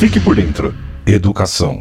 [0.00, 0.74] Fique por dentro.
[1.06, 1.76] Educação.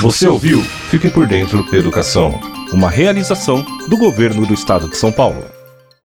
[0.01, 0.63] Você ouviu?
[0.63, 2.39] Fique por dentro Educação,
[2.73, 5.56] uma realização do governo do estado de São Paulo.